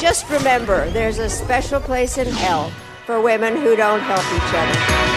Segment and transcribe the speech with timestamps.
[0.00, 2.72] Just remember, there's a special place in hell
[3.04, 5.09] for women who don't help each other.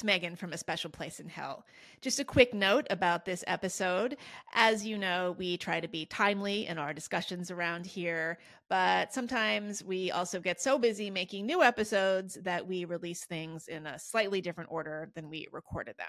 [0.00, 1.66] It's Meghan from A Special Place in Hell.
[2.00, 4.16] Just a quick note about this episode.
[4.54, 8.38] As you know, we try to be timely in our discussions around here,
[8.70, 13.86] but sometimes we also get so busy making new episodes that we release things in
[13.86, 16.06] a slightly different order than we recorded them.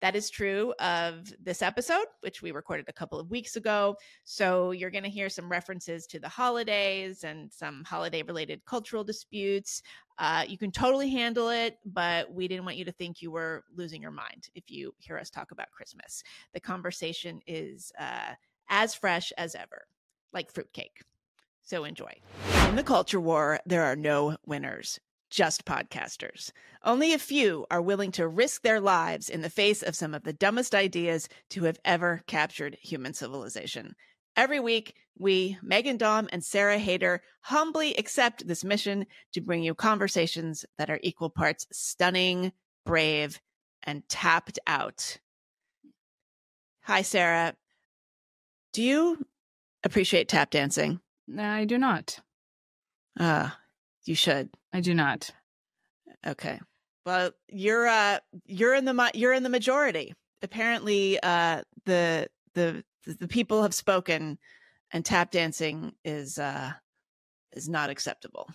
[0.00, 3.96] That is true of this episode, which we recorded a couple of weeks ago.
[4.24, 9.02] So you're going to hear some references to the holidays and some holiday related cultural
[9.02, 9.82] disputes.
[10.18, 13.64] Uh, you can totally handle it, but we didn't want you to think you were
[13.74, 16.22] losing your mind if you hear us talk about Christmas.
[16.54, 18.34] The conversation is uh,
[18.68, 19.86] as fresh as ever,
[20.32, 21.02] like fruitcake.
[21.62, 22.12] So enjoy.
[22.68, 26.52] In the culture war, there are no winners just podcasters.
[26.84, 30.24] Only a few are willing to risk their lives in the face of some of
[30.24, 33.94] the dumbest ideas to have ever captured human civilization.
[34.36, 39.74] Every week, we, Meghan Daum and Sarah Haider, humbly accept this mission to bring you
[39.74, 42.52] conversations that are equal parts stunning,
[42.86, 43.40] brave,
[43.82, 45.18] and tapped out.
[46.82, 47.54] Hi, Sarah.
[48.72, 49.26] Do you
[49.82, 51.00] appreciate tap dancing?
[51.26, 52.20] No, I do not.
[53.18, 53.56] Ah, uh,
[54.04, 54.50] you should.
[54.72, 55.30] I do not.
[56.26, 56.60] Okay.
[57.06, 60.14] Well, you're uh you're in the you're in the majority.
[60.42, 64.38] Apparently, uh the the the people have spoken,
[64.92, 66.72] and tap dancing is uh
[67.52, 68.48] is not acceptable.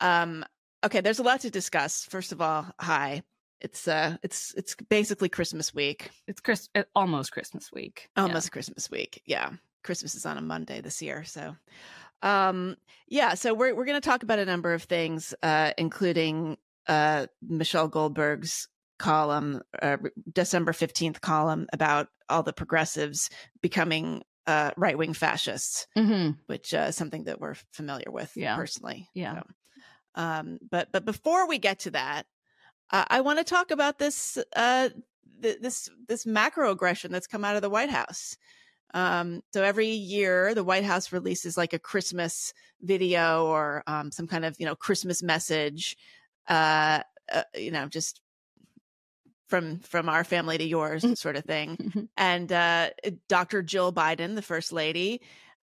[0.00, 0.44] Um.
[0.84, 1.00] Okay.
[1.00, 2.04] There's a lot to discuss.
[2.04, 3.22] First of all, hi.
[3.60, 6.10] It's uh it's it's basically Christmas week.
[6.26, 8.08] It's Chris almost Christmas week.
[8.16, 8.52] Almost yeah.
[8.52, 9.22] Christmas week.
[9.26, 9.50] Yeah.
[9.82, 11.56] Christmas is on a Monday this year, so
[12.22, 12.76] um,
[13.08, 17.26] yeah, so we're we're going to talk about a number of things, uh, including uh,
[17.42, 18.68] Michelle Goldberg's
[18.98, 19.96] column, uh,
[20.32, 26.32] December fifteenth column about all the progressives becoming uh, right wing fascists, mm-hmm.
[26.46, 28.56] which uh, is something that we're familiar with yeah.
[28.56, 29.08] personally.
[29.14, 29.34] Yeah.
[29.34, 29.42] So,
[30.14, 32.26] um, but but before we get to that,
[32.90, 34.90] uh, I want to talk about this uh,
[35.42, 38.36] th- this this macro aggression that's come out of the White House.
[38.94, 42.52] Um, so every year, the White House releases like a Christmas
[42.82, 45.96] video or um, some kind of you know Christmas message.
[46.48, 47.00] Uh,
[47.32, 48.20] uh, you know, just
[49.48, 51.14] from from our family to yours Mm-hmm.
[51.14, 52.08] sort of thing.
[52.16, 52.90] and uh,
[53.28, 53.62] Dr.
[53.62, 55.20] Jill Biden, the first lady,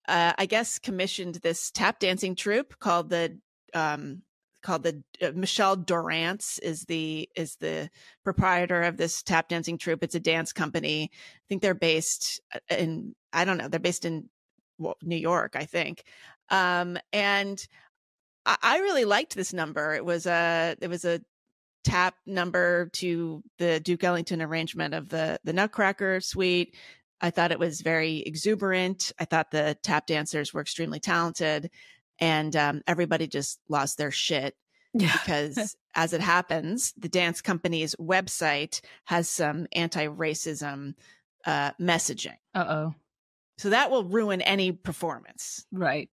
[0.09, 3.39] uh, I guess commissioned this tap dancing troupe called the
[3.75, 4.23] um,
[4.63, 7.91] called the uh, Michelle Dorrance is the is the
[8.25, 10.03] proprietor of this tap dancing troupe.
[10.03, 11.11] It's a dance company.
[11.13, 13.69] I think they're based uh, in I don't know.
[13.69, 14.29] They're based in
[14.79, 16.05] well, New York, I think.
[16.51, 17.65] Um, and
[18.47, 19.95] I, I really liked this number.
[19.95, 21.21] It was a it was a
[21.85, 26.77] tap number to the Duke Ellington arrangement of the the Nutcracker Suite.
[27.21, 29.13] I thought it was very exuberant.
[29.19, 31.71] I thought the tap dancers were extremely talented
[32.23, 34.55] and um, everybody just lost their shit
[34.95, 35.13] Yeah.
[35.23, 40.95] because as it happens the dance company's website has some anti-racism
[41.45, 42.95] uh, messaging uh oh.
[43.59, 46.09] so that will ruin any performance Right.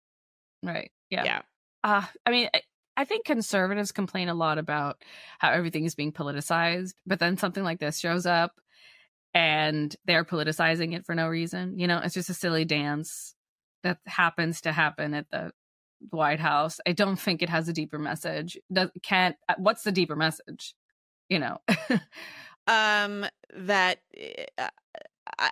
[0.63, 0.91] Right.
[1.09, 1.23] Yeah.
[1.23, 1.41] yeah
[1.83, 2.61] Uh, I mean, I,
[2.97, 5.01] I think conservatives complain a lot about
[5.37, 8.51] how everything is being politicized, but then something like this shows up
[9.33, 11.79] and they're politicizing it for no reason.
[11.79, 13.35] You know, it's just a silly dance
[13.83, 15.51] that happens to happen at the
[16.09, 16.79] White House.
[16.87, 18.57] I don't think it has a deeper message.
[18.71, 20.73] Does, can't, uh, what's the deeper message?
[21.29, 21.57] You know?
[22.67, 23.99] um that
[24.57, 24.67] uh,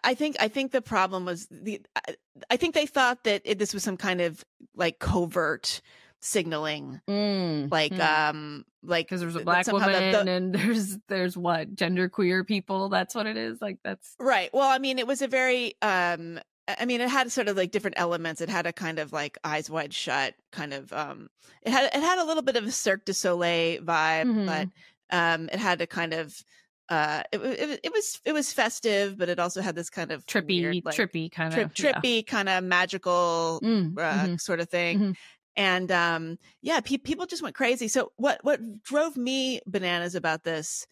[0.03, 2.15] I- think I think the problem was the I-
[2.51, 4.43] I think they thought that it, this was some kind of
[4.75, 5.81] like covert
[6.19, 8.29] signaling Mm, like mm.
[8.29, 12.43] um like because there's a black woman the- the- and there's there's what gender queer
[12.43, 14.49] people that's what it is like that's Right.
[14.53, 17.71] Well, I mean, it was a very um I mean, it had sort of like
[17.71, 18.41] different elements.
[18.41, 21.29] It had a kind of like eyes wide shut kind of um
[21.63, 24.45] it had it had a little bit of a Cirque du Soleil vibe, Mhm.
[24.45, 24.69] but
[25.11, 26.43] um it had a kind of
[26.89, 30.25] uh it, it, it was it was festive, but it also had this kind of
[30.27, 32.03] trippy weird, like, trippy kind of yeah.
[32.03, 34.37] trippy kind of magical Mm, uh, mhm.
[34.37, 35.01] sort of thing.
[35.01, 35.17] Mhm.
[35.55, 37.87] And um, yeah, pe- people just went crazy.
[37.87, 40.85] So what what drove me bananas about this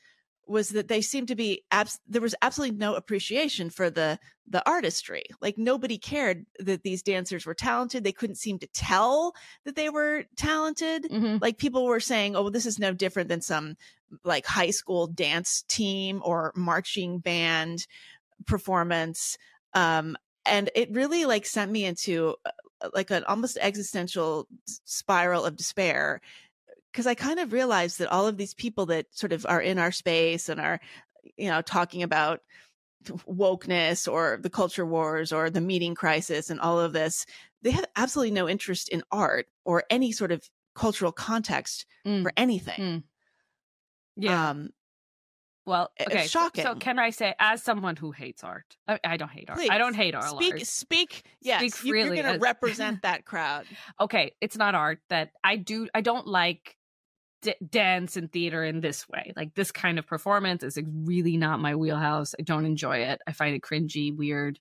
[0.48, 4.68] was that they seemed to be abs- there was absolutely no appreciation for the the
[4.70, 5.24] artistry.
[5.42, 8.04] Like nobody cared that these dancers were talented.
[8.04, 9.34] They couldn't seem to tell
[9.66, 11.06] that they were talented.
[11.06, 11.42] Mhm.
[11.42, 13.76] Like people were saying, "Oh, well, this is no different than some
[14.24, 17.88] like high school dance team or marching band
[18.46, 19.38] performance."
[19.74, 20.16] Um,
[20.46, 24.48] and it really like sent me into uh, like an almost existential
[24.86, 26.22] spiral of despair
[26.96, 29.78] because I kind of realized that all of these people that sort of are in
[29.78, 30.80] our space and are,
[31.36, 32.40] you know, talking about
[33.28, 37.26] wokeness or the culture wars or the meaning crisis and all of this,
[37.64, 42.24] they have absolutely no interest in art or any sort of cultural context Mm.
[42.24, 42.80] for anything.
[42.80, 43.04] Mm.
[44.16, 44.50] Yeah.
[44.52, 44.70] Um,
[45.66, 46.28] well, it's okay.
[46.28, 49.58] so- So, can I say, as someone who hates art, I, I don't hate art.
[49.58, 50.30] please, I don't hate art.
[50.30, 50.62] Speak, art.
[50.68, 51.26] speak.
[51.42, 53.66] Yes, Speak you- you're going to represent that crowd.
[54.00, 55.90] okay, it's not art that I do.
[55.94, 56.75] I don't like
[57.46, 59.32] d- dance and theater in this way.
[59.36, 62.36] Like this kind of performance is really not my wheelhouse.
[62.40, 63.22] I don't enjoy it.
[63.28, 64.60] I find it cringy, weird.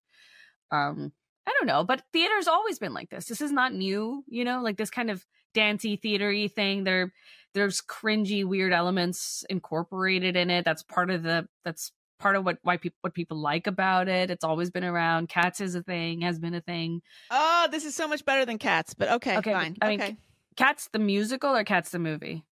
[0.70, 1.12] Um,
[1.46, 3.26] I don't know, but theater's always been like this.
[3.26, 6.84] This is not new, you know, like this kind of dancey theatery thing.
[6.84, 7.12] There,
[7.52, 10.64] there's cringy, weird elements incorporated in it.
[10.64, 11.46] That's part of the.
[11.64, 14.30] That's part of what why people what people like about it.
[14.30, 15.28] It's always been around.
[15.28, 17.02] Cats is a thing, has been a thing.
[17.30, 19.76] Oh, this is so much better than cats, but okay, Okay, fine.
[19.82, 20.16] I mean, okay.
[20.56, 22.44] Cats the musical or Cats the movie?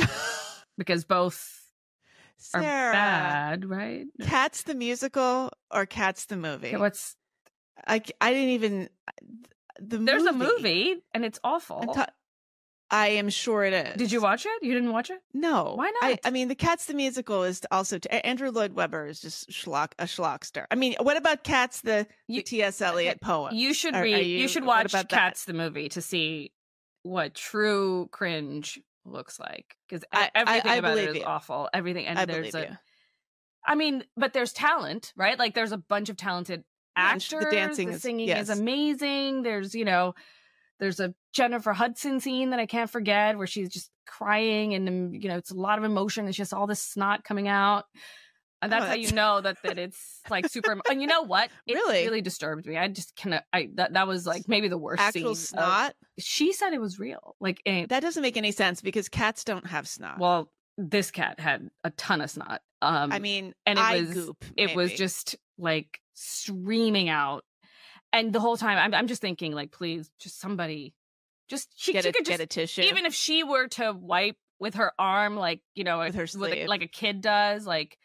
[0.78, 1.60] Because both
[2.54, 4.06] are bad, right?
[4.22, 6.68] Cats the musical or Cats the movie?
[6.68, 7.16] Okay, what's
[7.86, 8.88] I didn't even
[9.78, 11.80] the there's a movie and it's awful.
[11.94, 12.06] Ta-
[12.90, 13.96] I am sure it is.
[13.96, 14.62] Did you watch it?
[14.62, 15.20] You didn't watch it?
[15.32, 15.74] No.
[15.76, 16.18] Why not?
[16.24, 19.92] I mean, the Cats the musical is also t- Andrew Lloyd Webber is just schlock
[19.98, 20.64] a schlockster.
[20.70, 22.80] I mean, what about Cats the, the T.S.
[22.80, 23.54] Uh, Eliot uh, poem?
[23.54, 24.26] You should Are- are read.
[24.26, 25.16] You, you- should watch about that?
[25.16, 26.52] Cats the movie to see
[27.02, 29.76] what true cringe looks like.
[29.88, 31.24] Because I- I- everything I about it is you.
[31.24, 31.68] awful.
[31.72, 32.60] Everything, and I there's a.
[32.62, 32.76] you.
[33.66, 35.38] I mean, but there's talent, right?
[35.38, 36.64] Like there's a bunch of talented
[36.96, 37.44] Yeah, actors.
[37.44, 38.48] the dancing the is- singing yes.
[38.48, 39.42] is amazing.
[39.42, 40.14] There's, you know,
[40.78, 45.28] there's a Jennifer Hudson scene that I can't forget where she's just crying and you
[45.28, 46.26] know it's a lot of emotion.
[46.26, 47.84] It's just all this snot coming out.
[48.62, 50.78] And Oh, that's how you know that that it's like super.
[50.90, 51.50] and you know what?
[51.66, 52.04] It Really?
[52.04, 52.76] really disturbed me.
[52.76, 53.44] I just cannot.
[53.52, 55.58] I that that was like maybe the worst Actual scene.
[55.58, 55.94] of- snot?
[56.18, 57.36] she said it was real.
[57.40, 60.18] Like, eh, That doesn't make any sense because cats don't have snot.
[60.18, 62.60] well, this cat had a ton of snot.
[62.82, 64.44] Um, I mean, and it eye was goop.
[64.56, 67.44] it was just like streaming out
[68.12, 70.94] and the whole time i'm, I'm just thinking like please just somebody
[71.48, 72.82] just she, get she a could just get a tissue.
[72.82, 76.24] even if she were to wipe with her arm like you know With her a-
[76.24, 76.68] a- sleeve.
[76.68, 77.98] like a kid does like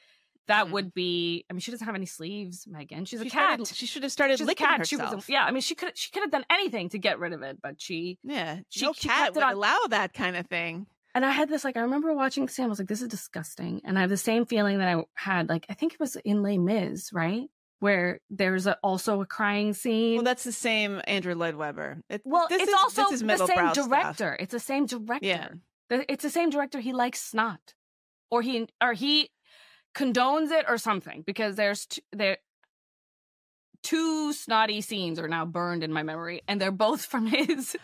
[0.47, 0.71] that Mhm.
[0.71, 3.67] would be i mean she doesn't have any sleeves meghan she's she a cat started-
[3.67, 5.15] she should have started she's a licking cat she herself.
[5.15, 7.33] was a, yeah i mean she could she could have done anything to get rid
[7.33, 10.45] of it but she yeah, she- no she cat would on- allow that kind of
[10.47, 10.85] thing.
[11.15, 12.65] and I had this like I remember watching Sam.
[12.65, 15.47] I was like, "This is disgusting," and I have the same feeling that I had
[15.49, 17.47] like I think it was in Les Mis, right,
[17.79, 20.15] where there's a, also a crying scene.
[20.15, 22.01] Well, that's the same Andrew Lloyd Webber.
[22.09, 23.87] It, Well, this it's is, also the same brow stuff.
[23.89, 24.35] director.
[24.41, 25.25] It's the same director.
[25.25, 25.47] Yeah.
[25.89, 26.79] The- it's the same director.
[26.81, 27.75] He likes snot,
[28.29, 29.29] or he or he
[29.95, 32.37] condones it or something because there's t- there
[33.83, 37.75] two snotty scenes are now burned in my memory, and they're both from his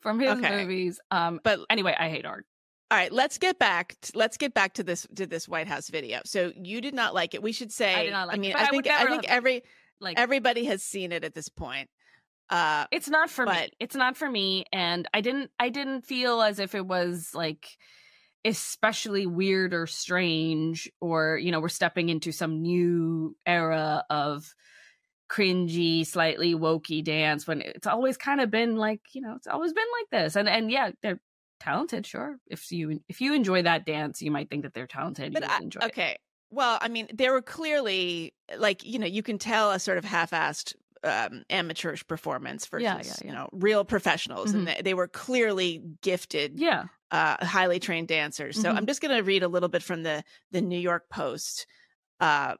[0.00, 0.56] from his Okay.
[0.62, 1.00] movies.
[1.10, 1.40] Um.
[1.42, 2.46] But Anyway, I hate art.
[2.90, 3.96] all right, let's get back.
[4.14, 6.20] let's get back to this to this White House video.
[6.24, 7.42] So you did not like it.
[7.42, 7.94] We should say.
[7.94, 9.62] I did not like it, mean, but I I think I never think every
[10.00, 11.88] Like everybody has seen it at this point.
[12.48, 16.40] Uh, it's not for me it's not for me and i didn't i didn't feel
[16.40, 17.66] as if it was like
[18.46, 24.54] especially weird or strange or you know we're stepping into some new era of
[25.28, 29.72] cringy slightly wokey dance when it's always kind of been like you know it's always
[29.72, 31.20] been like this and and yeah they're
[31.58, 35.32] talented sure if you if you enjoy that dance you might think that they're talented
[35.32, 35.86] but you I, enjoy it.
[35.86, 36.16] okay.
[36.50, 40.04] Well, I mean, they were clearly like you know you can tell a sort of
[40.04, 45.08] half-assed um, amateurish performance versus Yeah, yeah, you know real professionals, and they, they were
[45.08, 48.60] clearly gifted yeah uh, highly trained dancers.
[48.60, 48.76] So Mhm.
[48.76, 51.66] I'm just going to read a little bit from the the New York Post
[52.20, 52.54] uh,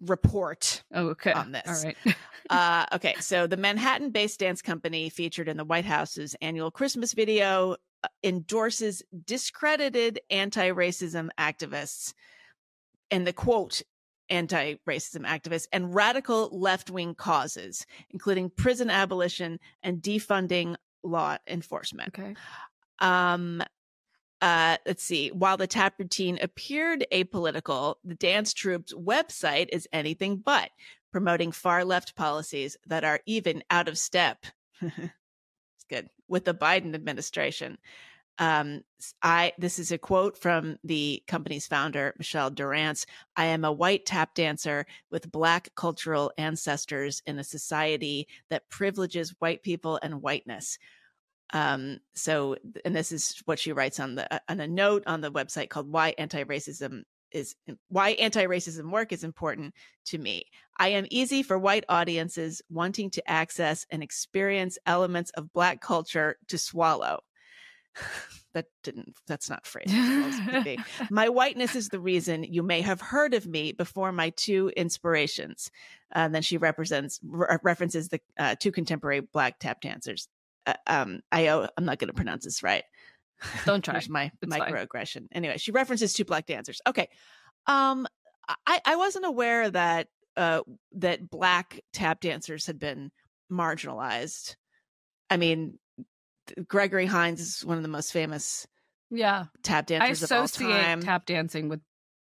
[0.00, 0.82] report.
[0.94, 1.62] oh, okay On this.
[1.66, 1.96] all right
[2.48, 7.76] Uh, okay, so the Manhattan-based dance company featured in the White House's annual Christmas video
[8.02, 12.14] uh, endorses discredited anti-racism activists,
[13.10, 13.82] and the quote
[14.30, 22.08] anti-racism activists and radical left-wing causes, including prison abolition and defunding law enforcement.
[22.18, 22.34] okay
[23.00, 23.62] Um,
[24.40, 25.28] uh, let's see.
[25.28, 30.70] While the tap routine appeared apolitical, the dance troupe's website is anything but,
[31.12, 34.46] promoting far left policies that are even out of step.
[34.80, 37.76] it's good with the Biden administration.
[38.38, 38.80] Um,
[39.22, 43.04] I this is a quote from the company's founder, Michelle Dorrance.
[43.36, 49.34] I am a white tap dancer with black cultural ancestors in a society that privileges
[49.40, 50.78] white people and whiteness.
[51.52, 55.20] Um, so, and this is what she writes on the uh, on a note on
[55.20, 57.02] the website called "Why Anti-Racism
[57.32, 57.56] is
[57.88, 59.74] Why Anti-Racism Work is Important
[60.06, 60.44] to Me."
[60.78, 66.36] I am easy for white audiences wanting to access and experience elements of Black culture
[66.48, 67.20] to swallow.
[68.52, 70.78] that didn't that's not phrased as well as it could be.
[71.10, 75.70] my whiteness is the reason you may have heard of me before my two inspirations
[76.12, 80.39] and then she represents re- references the uh, two contemporary black tap dancers uh,
[80.86, 82.84] um i i'm not going to pronounce this right
[83.64, 84.02] Don't try.
[84.10, 84.70] My It's fine.
[84.70, 85.28] microaggression.
[85.32, 86.78] Anyway, she references two black dancers.
[86.86, 87.08] Okay.
[87.66, 88.06] Um
[88.66, 90.60] I, I wasn't aware that uh
[90.96, 93.10] that black tap dancers had been
[93.50, 94.56] marginalized.
[95.30, 95.78] I mean,
[96.68, 98.66] Gregory Hines is one of the most famous
[99.10, 99.46] Yeah.
[99.62, 101.00] tap I dancers of all associate time.
[101.00, 101.80] tap dancing with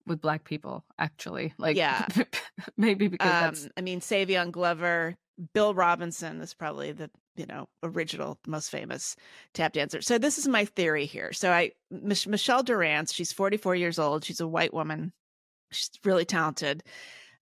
[0.07, 1.55] with black people actually.
[1.59, 2.07] Like Yeah.
[2.77, 5.15] maybe because um, I mean, Savion Glover,
[5.53, 9.17] Bill Robinson is probably the you know original, most famous
[9.53, 10.01] tap dancer.
[10.03, 11.33] So this is my theory here.
[11.33, 14.25] So I, Mich- Michelle Dorrance, she's 44 years old.
[14.25, 15.13] She's a white woman.
[15.71, 16.83] She's really talented.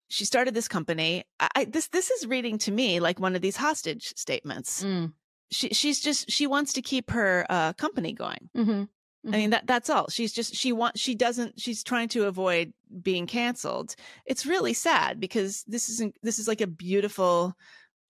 [0.08, 1.24] She started this company.
[1.40, 4.82] I, this this is reading to me like one of these hostage statements.
[4.82, 5.12] Mm.
[5.50, 8.50] She she's just she wants to keep her uh, company going.
[8.56, 8.88] Mhm.
[9.24, 10.08] I mean that that's all.
[10.10, 12.72] She's just she wants she doesn't she's trying to avoid
[13.02, 13.94] being canceled.
[14.26, 17.54] It's really sad because this isn't this is like a beautiful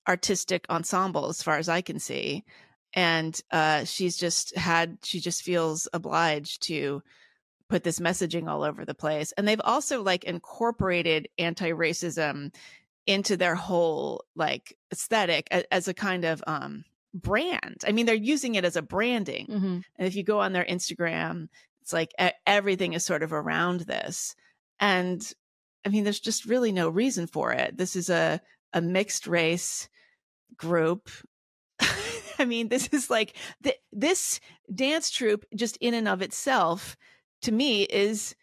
[0.09, 2.45] artistic ensemble as far as I can see.
[2.95, 7.03] And uh she's just had she just feels obliged to
[7.69, 9.33] put this messaging all over the place.
[9.33, 12.55] And they've also like incorporated anti-racism
[13.07, 17.83] into their whole like aesthetic a- as a kind of um brand.
[17.87, 19.47] I mean they're using it as a branding.
[19.47, 19.85] Mhm.
[19.97, 21.49] And if you go on their Instagram,
[21.81, 22.13] it's like
[22.47, 24.37] everything is sort of around this.
[24.79, 25.21] And
[25.85, 27.77] I mean, there's just really no reason for it.
[27.77, 28.41] This is a,
[28.73, 29.89] a mixed race
[30.57, 31.11] group.
[32.39, 34.41] I mean, this is like th- this
[34.75, 36.97] dance troupe, just in and of itself,
[37.43, 38.35] to me, is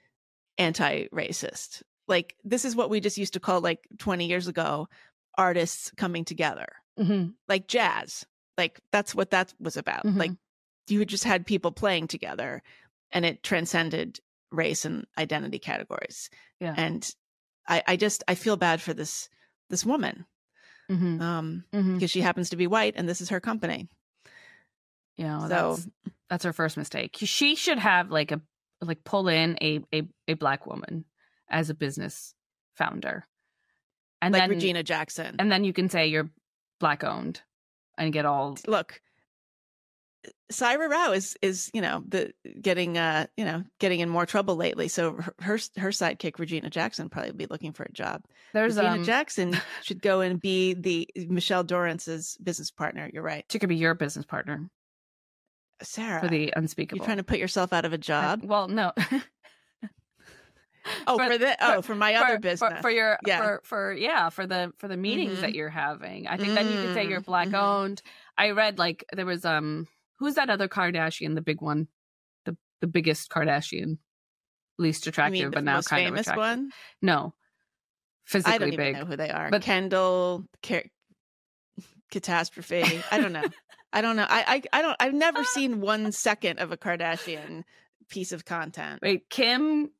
[0.57, 1.81] anti racist.
[2.07, 4.87] Like, this is what we just used to call, like 20 years ago,
[5.37, 6.67] artists coming together,
[6.99, 7.33] Mhm.
[7.47, 8.25] like jazz.
[8.57, 10.05] Like, that's what that was about.
[10.05, 10.17] Mhm.
[10.17, 10.31] Like,
[10.87, 12.63] you just had people playing together
[13.11, 14.19] and it transcended
[14.51, 16.73] race and identity categories Yeah.
[16.75, 17.07] and
[17.67, 19.29] i i just i feel bad for this
[19.69, 20.25] this woman
[20.89, 21.21] Mhm.
[21.21, 21.93] um Mhm.
[21.95, 23.87] because she happens to be white and this is her company
[25.17, 25.87] Yeah, well, so that's
[26.29, 27.17] that's her first mistake.
[27.19, 28.41] She should have like a
[28.81, 31.05] like pull in a a, a black woman
[31.49, 32.33] as a business
[32.75, 33.27] founder,
[34.21, 36.29] and like then regina jackson and then you can say you're
[36.79, 37.41] black owned
[37.97, 39.01] and get all look
[40.51, 44.55] Saira Rao is is you know the getting uh you know getting in more trouble
[44.55, 44.87] lately.
[44.87, 48.23] So her her, her sidekick Regina Jackson probably be looking for a job.
[48.53, 53.09] there's Regina um Jackson should go and be the Michelle Dorrance's business partner.
[53.13, 54.69] You're right, she could be your business partner
[55.83, 56.21] Sarah.
[56.21, 56.97] for the unspeakable.
[56.97, 58.41] You're trying to put yourself out of a job?
[58.43, 58.91] well, no.
[61.07, 62.71] oh, for- for, the oh for my other business.
[62.77, 63.37] for, for your Yeah.
[63.41, 65.41] for for yeah for the for the meetings Mhm.
[65.41, 68.01] that you're having i think then you could say you're Mm, black owned
[68.37, 69.87] i read like there was um
[70.19, 71.87] who's that other kardashian the big one
[72.45, 73.97] the the biggest kardashian
[74.77, 76.71] least attractive but now kind famous of attractive one?
[77.01, 77.33] no
[78.25, 78.61] physically big.
[78.61, 79.49] I don't even big know who they are.
[79.49, 80.83] But- Kendall, Car-
[82.11, 83.01] Catastrophe.
[83.11, 83.43] I don't know.
[83.93, 84.25] I don't know.
[84.29, 84.95] I, I I don't.
[84.99, 87.63] I've never seen one second of a Kardashian
[88.09, 88.99] piece of content.
[89.03, 89.91] wait kim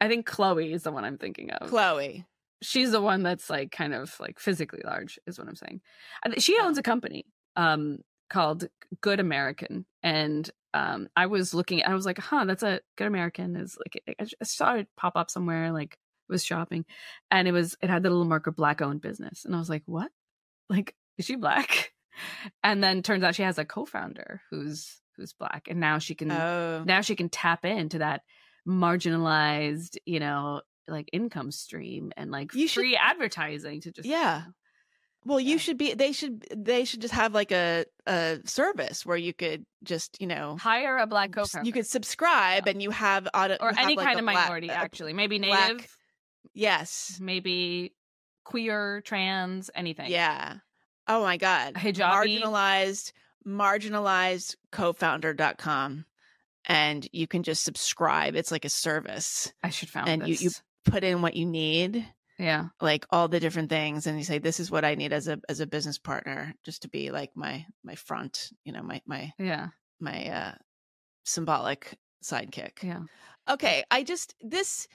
[0.00, 2.24] i think khloe is the one i'm thinking of Khloe.
[2.62, 5.82] she's the one that's like kind of like physically large is what i'm saying
[6.38, 6.64] she Oh.
[6.64, 8.68] owns a company um called
[9.00, 13.56] good american and um i was looking i was like huh that's a good american
[13.56, 16.84] is like i I saw it pop up somewhere like was shopping
[17.30, 19.82] and it was it had the little marker black owned business and i was like
[19.86, 20.10] what?
[20.68, 21.92] Like is she black?
[22.64, 26.32] And then turns out she has a co-founder who's who's black and now she can
[26.32, 28.22] Oh, now she can tap into that
[28.66, 34.44] marginalized you know like income stream and like You should- free advertising to just Yeah.
[35.24, 35.56] Well, you Yeah.
[35.58, 35.94] should be.
[35.94, 36.46] They should.
[36.56, 40.96] They should just have like a a service where you could just you know hire
[40.98, 42.70] a black co-founder you could subscribe Yeah.
[42.72, 45.96] and you have auto, or any like, kind of black- minority actually maybe black- native
[46.54, 47.18] Yes.
[47.20, 47.92] maybe
[48.44, 50.56] queer trans anything Yeah.
[51.06, 51.74] Oh my God.
[51.74, 52.40] Hijabi.
[52.42, 53.12] Marginalized,
[53.46, 56.04] marginalized co-founder.com.
[56.64, 58.34] And you can just subscribe.
[58.36, 59.52] It's like a service.
[59.62, 60.50] i should found And you- you-
[60.84, 62.06] Put in what you need,
[62.38, 62.66] yeah.
[62.80, 65.40] like all the different things, and you say, This is what I need as a
[65.48, 69.32] as a business partner, just to be like my my front, you know, my my
[69.38, 69.68] yeah.
[70.00, 70.52] my uh
[71.24, 72.82] symbolic sidekick.
[72.82, 73.00] yeah.
[73.48, 74.88] Okay i just this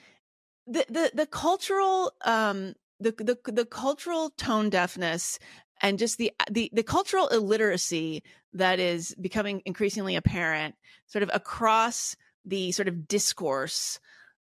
[0.66, 5.38] the the the cultural um the the the cultural tone deafness
[5.82, 8.22] and just the the the cultural illiteracy
[8.52, 10.74] that is becoming increasingly apparent
[11.06, 13.98] sort of across the sort of discourse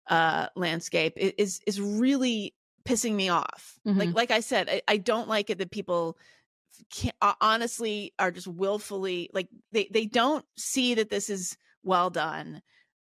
[0.08, 4.14] uh landscape is is really pissing me off like Mhm.
[4.14, 6.16] like i said I, I don't like it that people
[6.90, 12.62] can, honestly are just willfully like they they don't see that this is well done.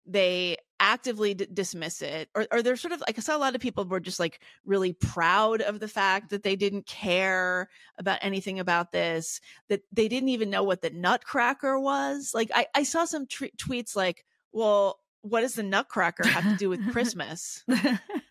[0.05, 3.55] They actively d- dismiss it, or, or they're sort of like I saw a lot
[3.55, 8.19] of people were just like really proud of the fact that they didn't care about
[8.21, 9.39] anything about this,
[9.69, 12.31] that they didn't even know what the Nutcracker was.
[12.33, 16.57] Like I, I saw some t- tweets like, well, what does the Nutcracker have to
[16.57, 17.63] do with Christmas?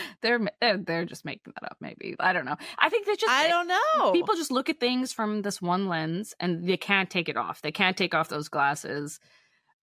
[0.22, 1.76] they're they're they're just making that up.
[1.80, 2.56] Maybe I don't know.
[2.78, 4.12] I think they just I don't know.
[4.12, 7.62] People just look at things from this one lens, and they can't take it off.
[7.62, 9.20] They can't take off those glasses.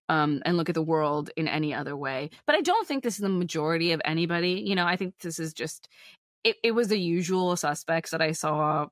[0.08, 2.32] Um, and look at the world in any other way.
[2.48, 4.64] But I don't think this is the majority of anybody.
[4.66, 5.88] You know, I think this is just
[6.44, 8.88] it, it was the usual suspects that I saw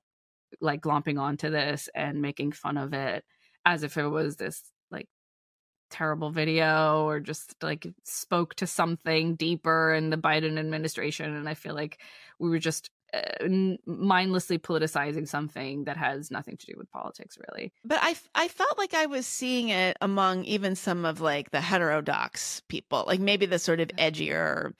[0.62, 3.26] like glomping onto this and making fun of it
[3.66, 4.62] as if it was this
[5.90, 11.36] terrible video or just like spoke to something deeper in the Biden administration.
[11.36, 12.00] And I feel like
[12.40, 13.48] we were just uh,
[13.86, 17.72] mindlessly politicizing something that has nothing to do with politics, really.
[17.86, 21.62] But I, I felt like I was seeing it among even some of like the
[21.62, 24.74] heterodox people, like maybe the sort of edgier,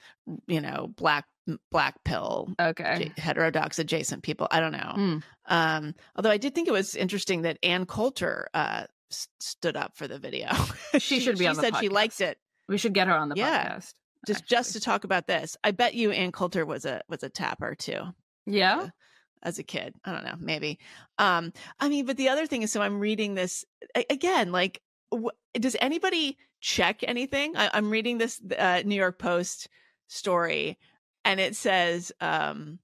[0.46, 1.24] you know, black
[1.70, 5.22] black pill okay heterodox adjacent people i don't know mm.
[5.46, 10.08] um although i did think it was interesting that ann coulter uh stood up for
[10.08, 10.48] the video.
[10.92, 11.80] she, she should be she on the said podcast.
[11.80, 12.38] she liked it.
[12.68, 13.76] We should get her on the yeah.
[13.76, 13.94] podcast.
[14.26, 14.56] Just actually.
[14.56, 15.56] just to talk about this.
[15.62, 18.02] I bet you Ann Coulter was a was a tapper too.
[18.46, 18.80] Yeah.
[18.80, 18.92] As a,
[19.42, 19.94] as a kid.
[20.04, 20.78] I don't know, maybe.
[21.18, 23.64] Um I mean, but the other thing is so I'm reading this
[24.10, 24.82] again like
[25.54, 27.56] does anybody check anything?
[27.56, 29.68] I, am reading this uh, New York Post
[30.08, 30.78] story
[31.24, 32.78] and it says um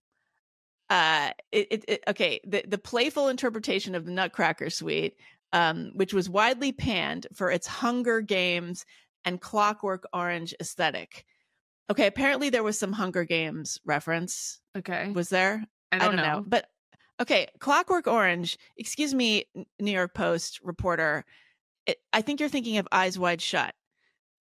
[0.91, 5.17] uh it, it, it, okay the the playful interpretation of the nutcracker suite
[5.55, 8.85] um, which was widely panned for its Hunger Games
[9.25, 11.25] and Clockwork Orange aesthetic.
[11.91, 14.61] Okay, apparently there was some Hunger Games reference.
[14.77, 15.11] Okay.
[15.13, 15.65] Was there?
[15.93, 16.39] I don't, I don't know.
[16.41, 16.45] know.
[16.47, 16.67] But
[17.21, 19.45] okay, Clockwork Orange, excuse me,
[19.79, 21.25] New York Post reporter,
[21.87, 23.75] it, I think you're thinking of Eyes Wide Shut.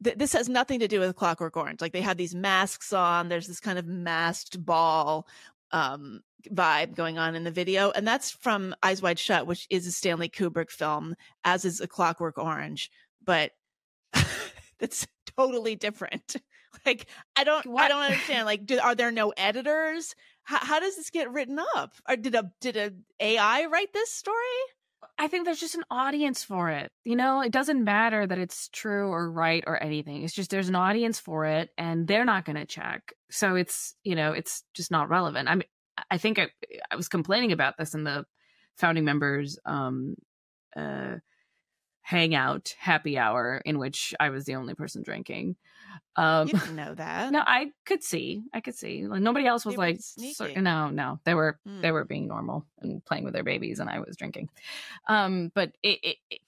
[0.03, 1.79] Th- this has nothing to do with Clockwork Orange.
[1.79, 5.27] Like they had these masks on, there's this kind of masked ball
[5.73, 7.91] um, vibe going on in the video.
[7.91, 11.87] And that's from Eyes Wide Shut, which is a Stanley Kubrick film, as is A
[11.87, 12.89] Clockwork Orange.
[13.23, 13.51] But
[14.79, 16.37] that's totally different.
[16.87, 17.05] Like
[17.35, 17.83] I don't what?
[17.83, 18.45] I don't understand.
[18.45, 20.15] Like do, are there no editors?
[20.41, 21.93] How, how does this get written up?
[22.09, 24.35] Or did a did a AI write this story?
[25.17, 26.91] I think there's just an audience for it.
[27.03, 30.23] You know, it doesn't matter that it's true or right or anything.
[30.23, 33.13] It's just there's an audience for it and they're not going to check.
[33.29, 35.49] So it's, you know, it's just not relevant.
[35.49, 35.67] I mean,
[36.09, 36.49] I think I,
[36.89, 38.25] I was complaining about this in the
[38.75, 40.15] founding members um
[40.75, 41.15] uh
[42.03, 45.55] hangout happy hour in which I was the only person drinking.
[46.15, 47.31] Um, you didn't know that.
[47.31, 48.43] No, I could see.
[48.53, 49.07] I could see.
[49.07, 51.19] Like nobody else was like, so, no, no.
[51.23, 51.81] They were mm.
[51.81, 54.49] they were being normal and playing with their babies, and I was drinking.
[55.07, 56.39] Um, but it, it, it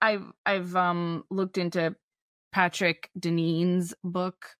[0.00, 1.96] I've I've um looked into
[2.52, 4.56] Patrick Deneen's book.